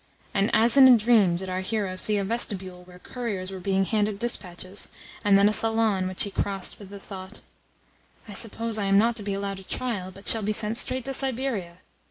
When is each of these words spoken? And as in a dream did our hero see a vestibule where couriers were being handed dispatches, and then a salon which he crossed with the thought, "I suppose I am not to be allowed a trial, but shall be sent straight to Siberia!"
And 0.33 0.49
as 0.51 0.77
in 0.77 0.87
a 0.87 0.97
dream 0.97 1.35
did 1.35 1.47
our 1.47 1.59
hero 1.61 1.95
see 1.95 2.17
a 2.17 2.23
vestibule 2.23 2.83
where 2.85 2.97
couriers 2.97 3.51
were 3.51 3.59
being 3.59 3.85
handed 3.85 4.17
dispatches, 4.17 4.89
and 5.23 5.37
then 5.37 5.47
a 5.47 5.53
salon 5.53 6.07
which 6.07 6.23
he 6.23 6.31
crossed 6.31 6.79
with 6.79 6.89
the 6.89 6.99
thought, 6.99 7.41
"I 8.27 8.33
suppose 8.33 8.79
I 8.79 8.85
am 8.85 8.97
not 8.97 9.15
to 9.17 9.21
be 9.21 9.35
allowed 9.35 9.59
a 9.59 9.63
trial, 9.63 10.09
but 10.09 10.27
shall 10.27 10.41
be 10.41 10.53
sent 10.53 10.79
straight 10.79 11.05
to 11.05 11.13
Siberia!" 11.13 11.77